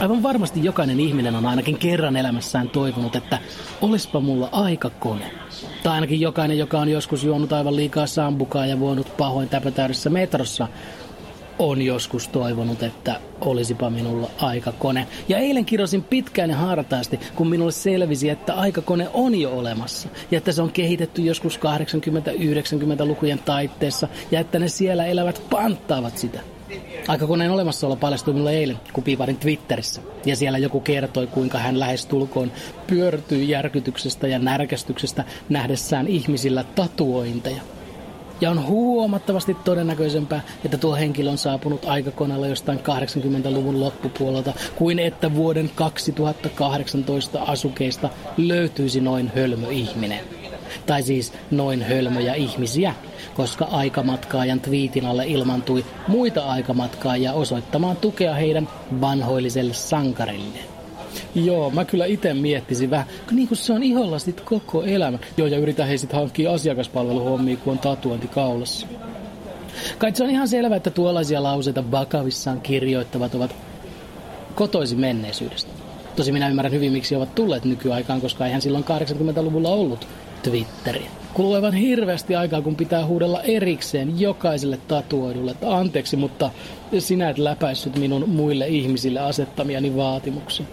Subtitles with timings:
[0.00, 3.38] Aivan varmasti jokainen ihminen on ainakin kerran elämässään toivonut, että
[3.82, 5.30] olisipa mulla aikakone.
[5.82, 10.68] Tai ainakin jokainen, joka on joskus juonut aivan liikaa sambukaa ja vuonut pahoin täpötäydessä metrossa,
[11.58, 15.06] on joskus toivonut, että olisipa minulla aikakone.
[15.28, 20.08] Ja eilen kirjoisin pitkään ja hartaasti, kun minulle selvisi, että aikakone on jo olemassa.
[20.30, 24.08] Ja että se on kehitetty joskus 80-90-lukujen taitteessa.
[24.30, 26.55] Ja että ne siellä elävät panttaavat sitä.
[27.08, 30.00] Aikakoneen olemassaolo paljastui minulle eilen, kun piiparin Twitterissä.
[30.24, 32.52] Ja siellä joku kertoi, kuinka hän lähestulkoon
[32.86, 37.62] pyörtyi järkytyksestä ja närkästyksestä nähdessään ihmisillä tatuointeja.
[38.40, 45.34] Ja on huomattavasti todennäköisempää, että tuo henkilö on saapunut aikakoneella jostain 80-luvun loppupuolelta, kuin että
[45.34, 50.20] vuoden 2018 asukeista löytyisi noin hölmö ihminen.
[50.86, 52.94] Tai siis noin hölmöjä ihmisiä,
[53.34, 58.68] koska aikamatkaajan twiitin alle ilmantui muita aikamatkaajia osoittamaan tukea heidän
[59.00, 60.58] vanhoilliselle sankarille.
[61.34, 65.18] Joo, mä kyllä itse miettisin vähän, niin kuin se on iholla sit koko elämä.
[65.36, 68.86] Joo, ja yritän heistä hankkia asiakaspalveluhommia, kun on tatuointi kaulassa.
[69.98, 73.54] Kai se on ihan selvä, että tuollaisia lauseita vakavissaan kirjoittavat ovat
[74.54, 75.70] kotoisin menneisyydestä.
[76.16, 80.06] Tosi minä ymmärrän hyvin, miksi ovat tulleet nykyaikaan, koska eihän silloin 80-luvulla ollut
[80.42, 81.10] Twitteriä.
[81.34, 86.50] Kuluu aivan hirveästi aikaa, kun pitää huudella erikseen jokaiselle tatuoidulle, että anteeksi, mutta
[86.98, 90.66] sinä et läpäissyt minun muille ihmisille asettamiani vaatimuksia.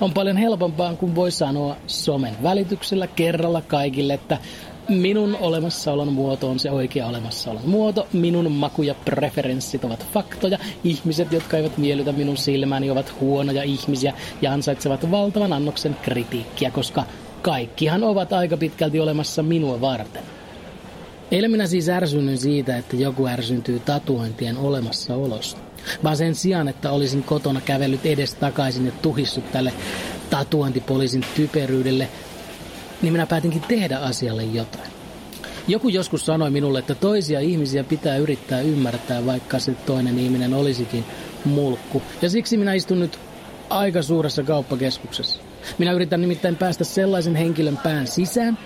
[0.00, 4.38] On paljon helpompaa, kun voi sanoa somen välityksellä kerralla kaikille, että
[4.88, 11.32] minun olemassaolon muoto on se oikea olemassaolon muoto, minun maku ja preferenssit ovat faktoja, ihmiset,
[11.32, 17.04] jotka eivät miellytä minun silmääni, ovat huonoja ihmisiä ja ansaitsevat valtavan annoksen kritiikkiä, koska
[17.48, 20.22] kaikkihan ovat aika pitkälti olemassa minua varten.
[21.30, 25.60] Eilen minä siis ärsynyin siitä, että joku ärsyntyy tatuointien olemassaolosta.
[26.04, 29.72] Vaan sen sijaan, että olisin kotona kävellyt edes takaisin ja tuhissut tälle
[30.30, 32.08] tatuointipoliisin typeryydelle,
[33.02, 34.90] niin minä päätinkin tehdä asialle jotain.
[35.68, 41.04] Joku joskus sanoi minulle, että toisia ihmisiä pitää yrittää ymmärtää, vaikka se toinen ihminen olisikin
[41.44, 42.02] mulkku.
[42.22, 43.18] Ja siksi minä istun nyt
[43.70, 45.47] aika suuressa kauppakeskuksessa.
[45.78, 48.58] Minä yritän nimittäin päästä sellaisen henkilön pään sisään,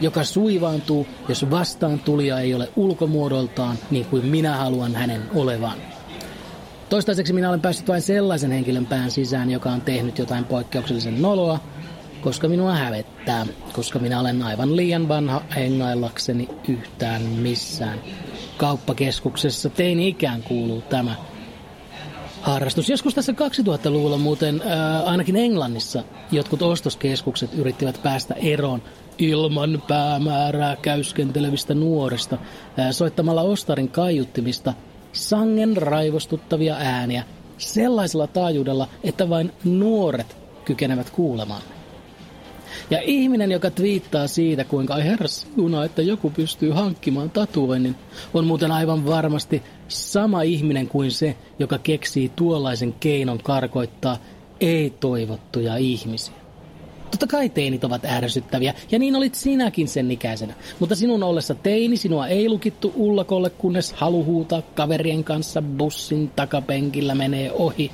[0.00, 5.78] joka suivaantuu, jos vastaan tulija ei ole ulkomuodoltaan niin kuin minä haluan hänen olevan.
[6.88, 11.60] Toistaiseksi minä olen päässyt vain sellaisen henkilön pään sisään, joka on tehnyt jotain poikkeuksellisen noloa,
[12.20, 18.00] koska minua hävettää, koska minä olen aivan liian vanha hengaillakseni yhtään missään.
[18.56, 21.14] Kauppakeskuksessa teini ikään kuuluu tämä
[22.42, 22.88] harrastus.
[22.88, 26.02] Joskus tässä 2000-luvulla muuten ää, ainakin Englannissa
[26.32, 28.82] jotkut ostoskeskukset yrittivät päästä eroon
[29.18, 32.38] ilman päämäärää käyskentelevistä nuorista
[32.76, 34.74] ää, soittamalla ostarin kaiuttimista
[35.12, 37.24] sangen raivostuttavia ääniä
[37.58, 41.62] sellaisella taajuudella, että vain nuoret kykenevät kuulemaan.
[42.90, 45.26] Ja ihminen, joka twiittaa siitä, kuinka ai herra
[45.84, 47.96] että joku pystyy hankkimaan tatuoinnin,
[48.34, 54.18] on muuten aivan varmasti sama ihminen kuin se, joka keksii tuollaisen keinon karkoittaa
[54.60, 56.34] ei-toivottuja ihmisiä.
[57.10, 60.54] Totta kai teinit ovat ärsyttäviä, ja niin olit sinäkin sen ikäisenä.
[60.78, 67.14] Mutta sinun ollessa teini sinua ei lukittu ullakolle, kunnes halu huutaa kaverien kanssa bussin takapenkillä
[67.14, 67.90] menee ohi.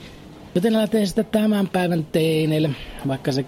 [0.54, 2.70] Joten älä tee sitä tämän päivän teineille,
[3.08, 3.42] vaikka se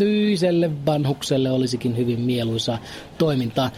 [0.00, 2.78] kärtyiselle vanhukselle olisikin hyvin mieluisaa
[3.18, 3.70] toimintaa.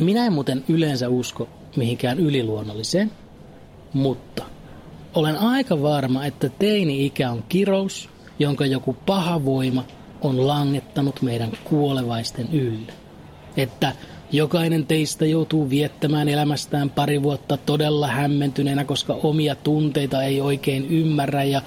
[0.00, 3.10] Minä en muuten yleensä usko mihinkään yliluonnolliseen,
[3.92, 4.44] mutta
[5.14, 9.84] olen aika varma, että teini-ikä on kirous, jonka joku paha voima
[10.20, 12.92] on langettanut meidän kuolevaisten ylle.
[13.56, 13.92] Että
[14.36, 21.44] jokainen teistä joutuu viettämään elämästään pari vuotta todella hämmentyneenä, koska omia tunteita ei oikein ymmärrä
[21.44, 21.62] ja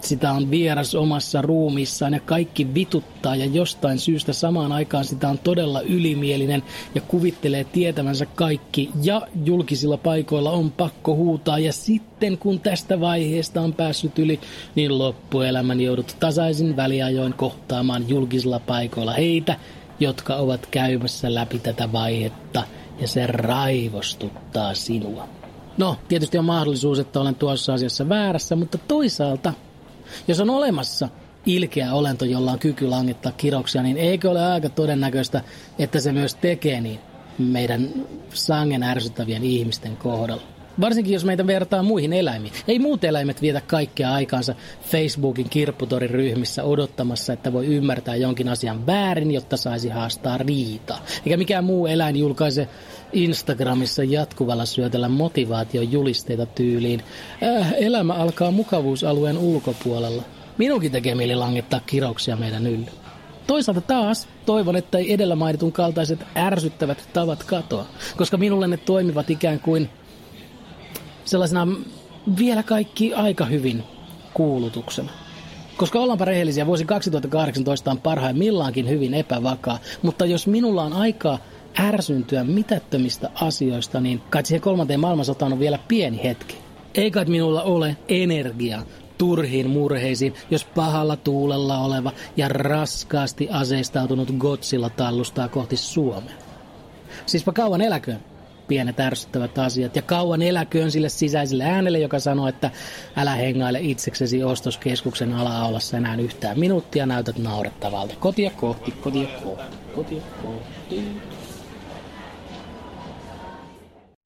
[0.00, 2.12] sitä on vieras omassa ruumissaan.
[2.12, 6.62] Ja kaikki vituttaa ja jostain syystä samaan aikaan sitä on todella ylimielinen
[6.94, 8.90] ja kuvittelee tietävänsä kaikki.
[9.02, 14.40] Ja julkisilla paikoilla on pakko huutaa ja sitten kun tästä vaiheesta on päässyt yli,
[14.74, 19.56] niin loppuelämän joudut tasaisin väliajoin kohtaamaan julkisilla paikoilla heitä,
[20.00, 22.62] jotka ovat käymässä läpi tätä vaihetta
[23.00, 25.28] ja se raivostuttaa sinua.
[25.78, 29.52] No, tietysti on mahdollisuus, että olen tuossa asiassa väärässä, mutta toisaalta,
[30.28, 31.08] jos on olemassa
[31.46, 35.42] ilkeä olento, jolla on kyky langittaa kiroksia, niin eikö ole aika todennäköistä,
[35.78, 37.00] että se myös tekee niin
[37.38, 37.88] meidän
[38.34, 40.59] sangen ärsyttävien ihmisten kohdalla?
[40.80, 42.52] Varsinkin jos meitä vertaa muihin eläimiin.
[42.68, 48.86] Ei muut eläimet vietä kaikkea aikaansa Facebookin kirpputorin ryhmissä odottamassa, että voi ymmärtää jonkin asian
[48.86, 50.98] väärin, jotta saisi haastaa riita.
[51.26, 52.68] Eikä mikään muu eläin julkaise
[53.12, 57.02] Instagramissa jatkuvalla syötellä motivaation julisteita tyyliin.
[57.42, 60.22] Äh, elämä alkaa mukavuusalueen ulkopuolella.
[60.58, 62.90] Minunkin tekee mieli langittaa kirouksia meidän yllä.
[63.46, 67.86] Toisaalta taas toivon, että ei edellä mainitun kaltaiset ärsyttävät tavat katoa,
[68.16, 69.90] koska minulle ne toimivat ikään kuin
[71.30, 71.68] sellaisena
[72.38, 73.82] vielä kaikki aika hyvin
[74.34, 75.10] kuulutuksena.
[75.76, 81.38] Koska ollaanpa rehellisiä, vuosi 2018 on parhaimmillaankin hyvin epävakaa, mutta jos minulla on aikaa
[81.80, 86.58] ärsyntyä mitättömistä asioista, niin kai siihen kolmanteen maailmansotaan on vielä pieni hetki.
[86.94, 88.82] Ei kai minulla ole energiaa
[89.18, 96.34] turhiin murheisiin, jos pahalla tuulella oleva ja raskaasti aseistautunut Godzilla tallustaa kohti Suomea.
[97.26, 98.20] Siispä kauan eläköön
[98.70, 99.96] pienet ärsyttävät asiat.
[99.96, 102.70] Ja kauan eläköön sille sisäiselle äänelle, joka sanoo, että
[103.16, 108.14] älä hengaile itseksesi ostoskeskuksen ala-aulassa enää yhtään minuuttia, näytät naurettavalta.
[108.16, 111.20] Kotia kohti, kotia kohti, kotia kohti.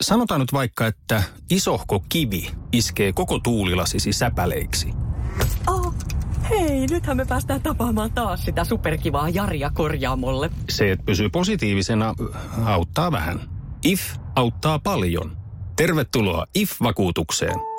[0.02, 4.88] Sanotaan nyt vaikka, että isohko kivi iskee koko tuulilasisi säpäleiksi.
[5.68, 5.94] Oh,
[6.50, 10.50] hei, nythän me päästään tapaamaan taas sitä superkivaa Jaria korjaamolle.
[10.70, 12.14] Se, että pysyy positiivisena,
[12.64, 13.53] auttaa vähän.
[13.84, 14.00] IF
[14.36, 15.36] auttaa paljon.
[15.76, 17.73] Tervetuloa IF-vakuutukseen.